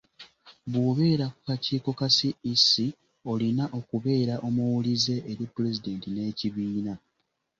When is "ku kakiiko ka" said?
1.33-2.07